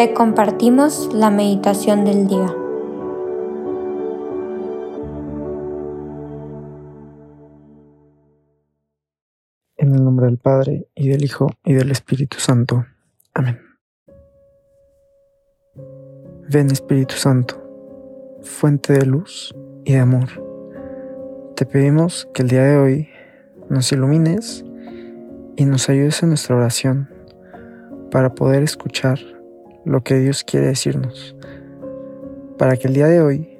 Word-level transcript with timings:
te 0.00 0.14
compartimos 0.14 1.12
la 1.12 1.30
meditación 1.30 2.06
del 2.06 2.26
día. 2.26 2.56
En 9.76 9.94
el 9.94 10.02
nombre 10.02 10.24
del 10.24 10.38
Padre, 10.38 10.88
y 10.94 11.10
del 11.10 11.22
Hijo, 11.22 11.48
y 11.62 11.74
del 11.74 11.90
Espíritu 11.90 12.38
Santo. 12.38 12.86
Amén. 13.34 13.60
Ven 16.48 16.70
Espíritu 16.70 17.16
Santo, 17.16 17.62
fuente 18.40 18.94
de 18.94 19.04
luz 19.04 19.54
y 19.84 19.92
de 19.92 19.98
amor. 19.98 20.30
Te 21.56 21.66
pedimos 21.66 22.26
que 22.32 22.40
el 22.40 22.48
día 22.48 22.62
de 22.62 22.78
hoy 22.78 23.08
nos 23.68 23.92
ilumines 23.92 24.64
y 25.56 25.66
nos 25.66 25.90
ayudes 25.90 26.22
en 26.22 26.30
nuestra 26.30 26.56
oración 26.56 27.10
para 28.10 28.34
poder 28.34 28.62
escuchar 28.62 29.18
lo 29.84 30.02
que 30.02 30.18
Dios 30.18 30.44
quiere 30.44 30.66
decirnos. 30.66 31.36
Para 32.58 32.76
que 32.76 32.88
el 32.88 32.94
día 32.94 33.06
de 33.06 33.20
hoy 33.20 33.58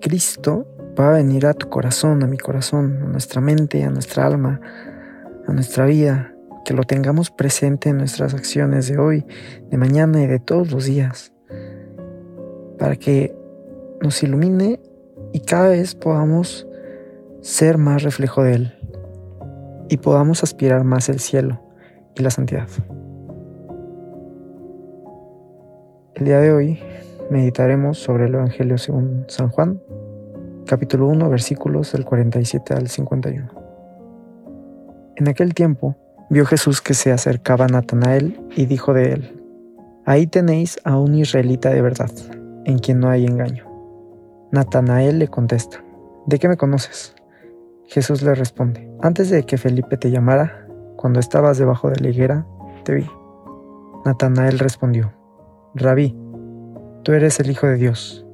Cristo 0.00 0.66
pueda 0.94 1.12
venir 1.12 1.46
a 1.46 1.54
tu 1.54 1.68
corazón, 1.68 2.22
a 2.22 2.26
mi 2.26 2.38
corazón, 2.38 3.00
a 3.02 3.06
nuestra 3.06 3.40
mente, 3.40 3.82
a 3.84 3.90
nuestra 3.90 4.26
alma, 4.26 4.60
a 5.46 5.52
nuestra 5.52 5.86
vida, 5.86 6.34
que 6.64 6.74
lo 6.74 6.84
tengamos 6.84 7.30
presente 7.30 7.90
en 7.90 7.98
nuestras 7.98 8.34
acciones 8.34 8.88
de 8.88 8.98
hoy, 8.98 9.26
de 9.70 9.76
mañana 9.76 10.22
y 10.22 10.26
de 10.26 10.38
todos 10.38 10.70
los 10.70 10.86
días, 10.86 11.32
para 12.78 12.96
que 12.96 13.34
nos 14.00 14.22
ilumine 14.22 14.80
y 15.32 15.40
cada 15.40 15.68
vez 15.68 15.94
podamos 15.94 16.66
ser 17.40 17.78
más 17.78 18.02
reflejo 18.02 18.42
de 18.42 18.54
Él 18.54 18.74
y 19.88 19.98
podamos 19.98 20.42
aspirar 20.42 20.84
más 20.84 21.08
el 21.08 21.20
cielo 21.20 21.60
y 22.14 22.22
la 22.22 22.30
santidad. 22.30 22.68
El 26.14 26.26
día 26.26 26.38
de 26.38 26.52
hoy 26.52 26.78
meditaremos 27.28 27.98
sobre 27.98 28.26
el 28.26 28.34
Evangelio 28.36 28.78
según 28.78 29.24
San 29.26 29.48
Juan, 29.48 29.82
capítulo 30.64 31.08
1, 31.08 31.28
versículos 31.28 31.90
del 31.90 32.04
47 32.04 32.72
al 32.72 32.88
51. 32.88 33.48
En 35.16 35.28
aquel 35.28 35.54
tiempo 35.54 35.96
vio 36.30 36.46
Jesús 36.46 36.80
que 36.80 36.94
se 36.94 37.10
acercaba 37.10 37.64
a 37.64 37.68
Natanael 37.68 38.40
y 38.54 38.66
dijo 38.66 38.94
de 38.94 39.12
él, 39.12 39.42
Ahí 40.04 40.28
tenéis 40.28 40.78
a 40.84 40.96
un 40.96 41.16
israelita 41.16 41.70
de 41.70 41.82
verdad, 41.82 42.12
en 42.64 42.78
quien 42.78 43.00
no 43.00 43.08
hay 43.08 43.26
engaño. 43.26 43.66
Natanael 44.52 45.18
le 45.18 45.26
contesta, 45.26 45.82
¿de 46.26 46.38
qué 46.38 46.46
me 46.48 46.56
conoces? 46.56 47.16
Jesús 47.86 48.22
le 48.22 48.36
responde, 48.36 48.88
antes 49.02 49.30
de 49.30 49.42
que 49.42 49.58
Felipe 49.58 49.96
te 49.96 50.12
llamara, 50.12 50.68
cuando 50.94 51.18
estabas 51.18 51.58
debajo 51.58 51.90
de 51.90 52.00
la 52.00 52.10
higuera, 52.10 52.46
te 52.84 52.94
vi. 52.94 53.10
Natanael 54.04 54.60
respondió, 54.60 55.12
Rabí, 55.76 56.16
tú 57.02 57.12
eres 57.12 57.40
el 57.40 57.50
Hijo 57.50 57.66
de 57.66 57.74
Dios, 57.74 58.24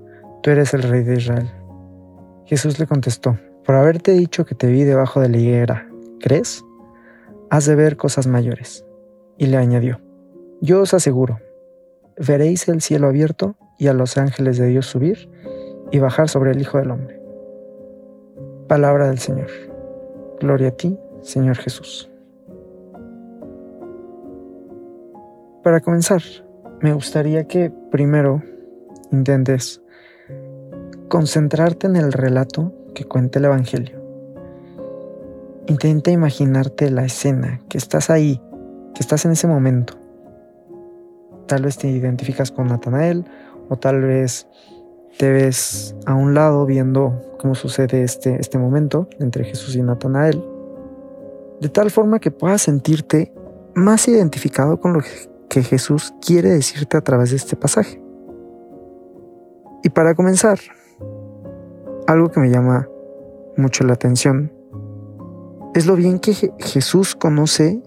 tú 0.42 0.50
eres 0.50 0.74
el 0.74 0.82
Rey 0.82 1.02
de 1.02 1.14
Israel. 1.14 1.50
Jesús 2.44 2.78
le 2.78 2.86
contestó, 2.86 3.38
por 3.64 3.76
haberte 3.76 4.12
dicho 4.12 4.44
que 4.44 4.54
te 4.54 4.66
vi 4.66 4.84
debajo 4.84 5.20
de 5.20 5.30
la 5.30 5.38
higuera, 5.38 5.88
¿crees? 6.18 6.62
Has 7.48 7.64
de 7.64 7.76
ver 7.76 7.96
cosas 7.96 8.26
mayores. 8.26 8.84
Y 9.38 9.46
le 9.46 9.56
añadió, 9.56 10.00
yo 10.60 10.82
os 10.82 10.92
aseguro, 10.92 11.38
veréis 12.18 12.68
el 12.68 12.82
cielo 12.82 13.08
abierto 13.08 13.56
y 13.78 13.86
a 13.86 13.94
los 13.94 14.18
ángeles 14.18 14.58
de 14.58 14.66
Dios 14.66 14.84
subir 14.84 15.30
y 15.90 15.98
bajar 15.98 16.28
sobre 16.28 16.50
el 16.50 16.60
Hijo 16.60 16.76
del 16.76 16.90
Hombre. 16.90 17.22
Palabra 18.68 19.08
del 19.08 19.18
Señor. 19.18 19.48
Gloria 20.40 20.68
a 20.68 20.72
ti, 20.72 20.98
Señor 21.22 21.56
Jesús. 21.56 22.10
Para 25.62 25.80
comenzar, 25.80 26.20
me 26.80 26.94
gustaría 26.94 27.46
que 27.46 27.70
primero 27.90 28.42
intentes 29.12 29.82
concentrarte 31.08 31.86
en 31.86 31.96
el 31.96 32.12
relato 32.12 32.72
que 32.94 33.04
cuenta 33.04 33.38
el 33.38 33.44
Evangelio. 33.46 34.00
Intenta 35.66 36.10
imaginarte 36.10 36.90
la 36.90 37.04
escena, 37.04 37.60
que 37.68 37.76
estás 37.76 38.08
ahí, 38.08 38.40
que 38.94 39.00
estás 39.00 39.24
en 39.24 39.32
ese 39.32 39.46
momento. 39.46 39.94
Tal 41.46 41.62
vez 41.62 41.76
te 41.76 41.88
identificas 41.88 42.50
con 42.50 42.68
Natanael 42.68 43.24
o 43.68 43.76
tal 43.76 44.00
vez 44.00 44.46
te 45.18 45.30
ves 45.30 45.94
a 46.06 46.14
un 46.14 46.34
lado 46.34 46.64
viendo 46.64 47.20
cómo 47.38 47.54
sucede 47.54 48.02
este, 48.02 48.40
este 48.40 48.58
momento 48.58 49.08
entre 49.18 49.44
Jesús 49.44 49.76
y 49.76 49.82
Natanael, 49.82 50.42
de 51.60 51.68
tal 51.68 51.90
forma 51.90 52.20
que 52.20 52.30
puedas 52.30 52.62
sentirte 52.62 53.34
más 53.74 54.08
identificado 54.08 54.80
con 54.80 54.94
lo 54.94 55.00
que 55.00 55.30
que 55.50 55.62
Jesús 55.62 56.14
quiere 56.24 56.48
decirte 56.48 56.96
a 56.96 57.02
través 57.02 57.30
de 57.30 57.36
este 57.36 57.56
pasaje. 57.56 58.00
Y 59.82 59.90
para 59.90 60.14
comenzar, 60.14 60.60
algo 62.06 62.30
que 62.30 62.40
me 62.40 62.50
llama 62.50 62.88
mucho 63.56 63.84
la 63.84 63.94
atención 63.94 64.52
es 65.74 65.86
lo 65.86 65.96
bien 65.96 66.20
que 66.20 66.32
Jesús 66.58 67.14
conoce 67.14 67.82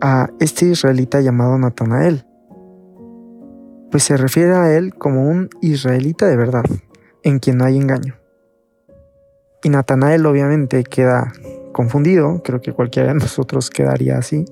a 0.00 0.28
este 0.40 0.66
israelita 0.66 1.20
llamado 1.20 1.56
Natanael. 1.58 2.26
Pues 3.90 4.02
se 4.02 4.16
refiere 4.16 4.54
a 4.54 4.76
él 4.76 4.94
como 4.94 5.28
un 5.28 5.48
israelita 5.60 6.26
de 6.26 6.36
verdad, 6.36 6.64
en 7.22 7.38
quien 7.38 7.58
no 7.58 7.64
hay 7.64 7.76
engaño. 7.76 8.16
Y 9.62 9.70
Natanael 9.70 10.26
obviamente 10.26 10.82
queda 10.84 11.32
confundido, 11.72 12.42
creo 12.42 12.60
que 12.60 12.72
cualquiera 12.72 13.08
de 13.08 13.14
nosotros 13.14 13.70
quedaría 13.70 14.18
así 14.18 14.44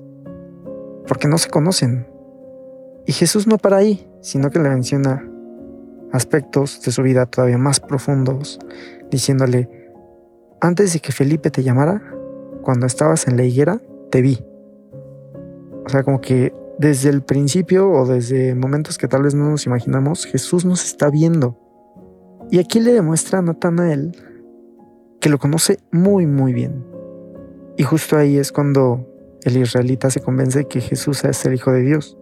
porque 1.07 1.27
no 1.27 1.37
se 1.37 1.49
conocen. 1.49 2.07
Y 3.05 3.13
Jesús 3.13 3.47
no 3.47 3.57
para 3.57 3.77
ahí, 3.77 4.09
sino 4.21 4.49
que 4.49 4.59
le 4.59 4.69
menciona 4.69 5.27
aspectos 6.11 6.81
de 6.81 6.91
su 6.91 7.01
vida 7.03 7.25
todavía 7.25 7.57
más 7.57 7.79
profundos, 7.79 8.59
diciéndole, 9.09 9.69
antes 10.59 10.93
de 10.93 10.99
que 10.99 11.11
Felipe 11.11 11.51
te 11.51 11.63
llamara, 11.63 12.01
cuando 12.61 12.85
estabas 12.85 13.27
en 13.27 13.37
la 13.37 13.43
higuera, 13.43 13.81
te 14.11 14.21
vi. 14.21 14.39
O 15.85 15.89
sea, 15.89 16.03
como 16.03 16.19
que 16.19 16.53
desde 16.79 17.09
el 17.09 17.21
principio 17.23 17.89
o 17.89 18.05
desde 18.05 18.55
momentos 18.55 18.97
que 18.97 19.07
tal 19.07 19.23
vez 19.23 19.33
no 19.33 19.49
nos 19.49 19.65
imaginamos, 19.65 20.25
Jesús 20.25 20.65
nos 20.65 20.83
está 20.83 21.09
viendo. 21.09 21.57
Y 22.51 22.59
aquí 22.59 22.79
le 22.79 22.93
demuestra 22.93 23.39
a 23.39 23.41
Natanael 23.41 24.15
que 25.19 25.29
lo 25.29 25.37
conoce 25.37 25.79
muy, 25.91 26.25
muy 26.27 26.53
bien. 26.53 26.85
Y 27.77 27.83
justo 27.83 28.17
ahí 28.17 28.37
es 28.37 28.51
cuando 28.51 29.05
el 29.47 29.57
israelita 29.57 30.09
se 30.09 30.19
convence 30.19 30.59
de 30.59 30.67
que 30.67 30.81
Jesús 30.81 31.23
es 31.23 31.45
el 31.45 31.53
Hijo 31.53 31.71
de 31.71 31.81
Dios. 31.81 32.17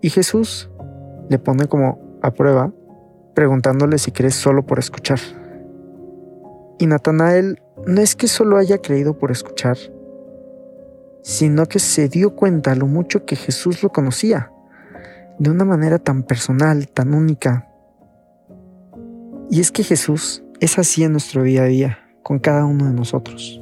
Y 0.00 0.10
Jesús 0.10 0.70
le 1.28 1.38
pone 1.38 1.66
como 1.66 2.18
a 2.22 2.32
prueba, 2.32 2.72
preguntándole 3.34 3.98
si 3.98 4.12
crees 4.12 4.34
solo 4.34 4.64
por 4.64 4.78
escuchar. 4.78 5.18
Y 6.78 6.86
Natanael 6.86 7.60
no 7.86 8.00
es 8.00 8.14
que 8.14 8.28
solo 8.28 8.58
haya 8.58 8.78
creído 8.78 9.18
por 9.18 9.30
escuchar, 9.30 9.76
sino 11.22 11.66
que 11.66 11.78
se 11.78 12.08
dio 12.08 12.36
cuenta 12.36 12.74
lo 12.74 12.86
mucho 12.86 13.26
que 13.26 13.36
Jesús 13.36 13.82
lo 13.82 13.90
conocía, 13.90 14.52
de 15.38 15.50
una 15.50 15.64
manera 15.64 15.98
tan 15.98 16.22
personal, 16.22 16.88
tan 16.88 17.12
única. 17.12 17.68
Y 19.50 19.60
es 19.60 19.72
que 19.72 19.82
Jesús 19.82 20.44
es 20.60 20.78
así 20.78 21.02
en 21.02 21.12
nuestro 21.12 21.42
día 21.42 21.62
a 21.62 21.66
día, 21.66 21.98
con 22.22 22.38
cada 22.38 22.64
uno 22.64 22.86
de 22.86 22.92
nosotros. 22.92 23.60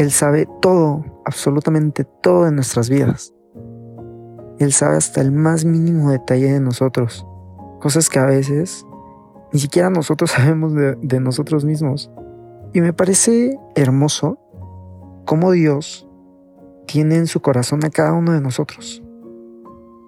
Él 0.00 0.10
sabe 0.12 0.48
todo, 0.62 1.04
absolutamente 1.26 2.04
todo 2.04 2.46
de 2.46 2.52
nuestras 2.52 2.88
vidas. 2.88 3.34
Él 4.58 4.72
sabe 4.72 4.96
hasta 4.96 5.20
el 5.20 5.30
más 5.30 5.66
mínimo 5.66 6.10
detalle 6.10 6.54
de 6.54 6.58
nosotros, 6.58 7.26
cosas 7.80 8.08
que 8.08 8.18
a 8.18 8.24
veces 8.24 8.86
ni 9.52 9.60
siquiera 9.60 9.90
nosotros 9.90 10.30
sabemos 10.36 10.72
de, 10.72 11.20
nosotros 11.20 11.66
mismos. 11.66 12.10
Y 12.72 12.80
me 12.80 12.94
parece 12.94 13.58
hermoso 13.74 14.38
cómo 15.26 15.50
Dios 15.50 16.08
tiene 16.86 17.16
en 17.16 17.26
su 17.26 17.42
corazón 17.42 17.84
a 17.84 17.90
cada 17.90 18.14
uno 18.14 18.32
de 18.32 18.40
nosotros. 18.40 19.02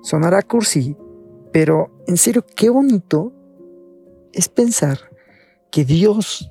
Sonará 0.01 0.41
cursi, 0.41 0.97
pero 1.53 1.91
en 2.07 2.17
serio, 2.17 2.47
qué 2.57 2.71
bonito 2.71 3.35
es 4.33 4.49
pensar 4.49 5.01
que 5.71 5.85
Dios 5.85 6.51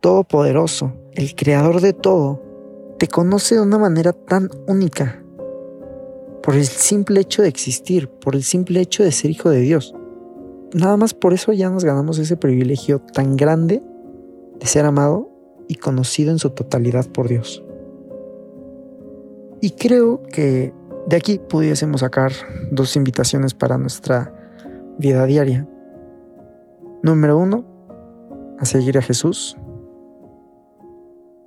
Todopoderoso, 0.00 0.94
el 1.12 1.34
Creador 1.34 1.82
de 1.82 1.92
todo, 1.92 2.48
te 3.00 3.08
conoce 3.08 3.54
de 3.54 3.62
una 3.62 3.78
manera 3.78 4.12
tan 4.12 4.50
única, 4.68 5.24
por 6.42 6.54
el 6.54 6.66
simple 6.66 7.20
hecho 7.20 7.40
de 7.40 7.48
existir, 7.48 8.10
por 8.10 8.36
el 8.36 8.42
simple 8.42 8.78
hecho 8.78 9.02
de 9.02 9.10
ser 9.10 9.30
hijo 9.30 9.48
de 9.48 9.60
Dios. 9.60 9.94
Nada 10.74 10.98
más 10.98 11.14
por 11.14 11.32
eso 11.32 11.54
ya 11.54 11.70
nos 11.70 11.82
ganamos 11.82 12.18
ese 12.18 12.36
privilegio 12.36 12.98
tan 13.00 13.38
grande 13.38 13.82
de 14.58 14.66
ser 14.66 14.84
amado 14.84 15.30
y 15.66 15.76
conocido 15.76 16.30
en 16.30 16.38
su 16.38 16.50
totalidad 16.50 17.06
por 17.06 17.28
Dios. 17.28 17.64
Y 19.62 19.70
creo 19.70 20.22
que 20.24 20.74
de 21.06 21.16
aquí 21.16 21.38
pudiésemos 21.38 22.02
sacar 22.02 22.32
dos 22.70 22.96
invitaciones 22.96 23.54
para 23.54 23.78
nuestra 23.78 24.34
vida 24.98 25.24
diaria. 25.24 25.66
Número 27.02 27.38
uno, 27.38 27.64
a 28.58 28.66
seguir 28.66 28.98
a 28.98 29.02
Jesús 29.02 29.56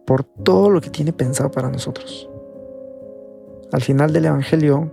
por 0.06 0.24
todo 0.24 0.70
lo 0.70 0.82
que 0.82 0.90
tiene 0.90 1.14
pensado 1.14 1.52
para 1.52 1.70
nosotros. 1.70 2.30
Al 3.72 3.82
final 3.82 4.14
del 4.14 4.26
Evangelio, 4.26 4.92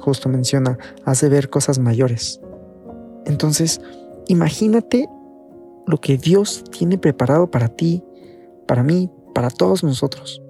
justo 0.00 0.28
menciona, 0.28 0.78
hace 1.04 1.28
ver 1.28 1.50
cosas 1.50 1.78
mayores. 1.78 2.40
Entonces, 3.24 3.80
imagínate 4.28 5.08
lo 5.86 6.00
que 6.00 6.16
Dios 6.16 6.64
tiene 6.70 6.98
preparado 6.98 7.50
para 7.50 7.68
ti, 7.68 8.04
para 8.66 8.82
mí, 8.82 9.10
para 9.34 9.50
todos 9.50 9.82
nosotros. 9.82 10.42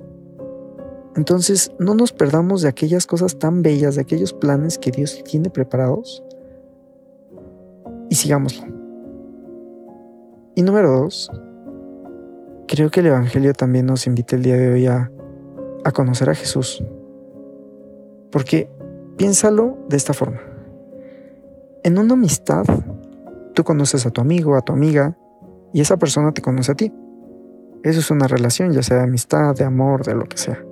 Entonces, 1.17 1.73
no 1.79 1.95
nos 1.95 2.13
perdamos 2.13 2.63
de 2.63 2.69
aquellas 2.69 3.07
cosas 3.07 3.39
tan 3.39 3.63
bellas, 3.63 3.95
de 3.95 4.03
aquellos 4.03 4.33
planes 4.33 4.79
que 4.79 4.91
Dios 4.91 5.23
tiene 5.25 5.49
preparados 5.49 6.25
y 8.11 8.17
sigámoslo. 8.17 8.67
Y 10.57 10.63
número 10.63 10.91
dos, 10.91 11.31
creo 12.67 12.91
que 12.91 13.01
el 13.01 13.07
Evangelio 13.07 13.53
también 13.53 13.87
nos 13.87 14.07
invita 14.07 14.37
el 14.37 14.43
día 14.43 14.57
de 14.57 14.73
hoy 14.73 14.87
a, 14.87 15.11
a 15.85 15.93
conocer 15.93 16.31
a 16.31 16.35
Jesús. 16.35 16.83
Porque 18.31 18.71
piénsalo 19.17 19.79
de 19.89 19.97
esta 19.97 20.13
forma. 20.13 20.41
En 21.83 21.99
una 21.99 22.15
amistad, 22.15 22.65
tú 23.55 23.65
conoces 23.65 24.07
a 24.07 24.11
tu 24.11 24.21
amigo, 24.21 24.57
a 24.57 24.63
tu 24.63 24.73
amiga, 24.73 25.17
y 25.73 25.81
esa 25.81 25.97
persona 25.97 26.33
te 26.33 26.43
conoce 26.43 26.73
a 26.73 26.75
ti. 26.75 26.93
Eso 27.83 28.01
es 28.01 28.11
una 28.11 28.27
relación, 28.27 28.73
ya 28.73 28.83
sea 28.83 28.99
de 28.99 29.03
amistad, 29.03 29.55
de 29.55 29.65
amor, 29.65 30.05
de 30.05 30.15
lo 30.15 30.25
que 30.25 30.39
sea. 30.39 30.65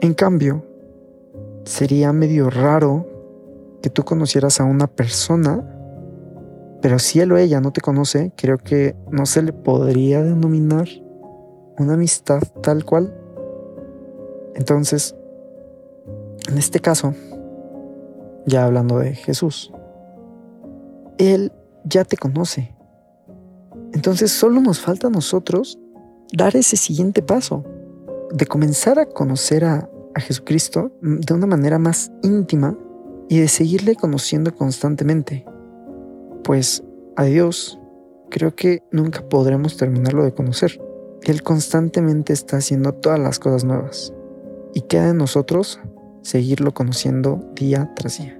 En 0.00 0.14
cambio, 0.14 0.64
sería 1.64 2.12
medio 2.12 2.48
raro 2.48 3.06
que 3.82 3.90
tú 3.90 4.04
conocieras 4.04 4.60
a 4.60 4.64
una 4.64 4.86
persona, 4.86 5.62
pero 6.82 6.98
si 6.98 7.20
él 7.20 7.32
o 7.32 7.36
ella 7.36 7.60
no 7.60 7.72
te 7.72 7.80
conoce, 7.80 8.32
creo 8.36 8.58
que 8.58 8.96
no 9.10 9.26
se 9.26 9.42
le 9.42 9.52
podría 9.52 10.22
denominar 10.22 10.88
una 11.78 11.94
amistad 11.94 12.42
tal 12.62 12.84
cual. 12.84 13.14
Entonces, 14.54 15.14
en 16.48 16.58
este 16.58 16.80
caso, 16.80 17.14
ya 18.46 18.64
hablando 18.64 18.98
de 18.98 19.14
Jesús, 19.14 19.72
Él 21.18 21.52
ya 21.84 22.04
te 22.04 22.16
conoce. 22.16 22.74
Entonces 23.92 24.32
solo 24.32 24.60
nos 24.60 24.80
falta 24.80 25.08
a 25.08 25.10
nosotros 25.10 25.78
dar 26.32 26.56
ese 26.56 26.76
siguiente 26.76 27.22
paso 27.22 27.64
de 28.32 28.46
comenzar 28.46 28.98
a 28.98 29.06
conocer 29.06 29.64
a, 29.64 29.88
Jesucristo 30.16 30.90
de 31.00 31.32
una 31.32 31.46
manera 31.46 31.78
más 31.78 32.10
íntima 32.24 32.76
y 33.28 33.38
de 33.38 33.46
seguirle 33.46 33.94
conociendo 33.94 34.52
constantemente. 34.52 35.46
Pues 36.44 36.82
a 37.16 37.24
Dios 37.24 37.78
creo 38.30 38.54
que 38.54 38.82
nunca 38.90 39.28
podremos 39.28 39.76
terminarlo 39.76 40.24
de 40.24 40.32
conocer. 40.32 40.80
Él 41.22 41.42
constantemente 41.42 42.32
está 42.32 42.56
haciendo 42.56 42.94
todas 42.94 43.18
las 43.18 43.38
cosas 43.38 43.64
nuevas 43.64 44.12
y 44.74 44.82
queda 44.82 45.10
en 45.10 45.18
nosotros 45.18 45.80
seguirlo 46.22 46.72
conociendo 46.72 47.44
día 47.54 47.92
tras 47.94 48.18
día. 48.18 48.39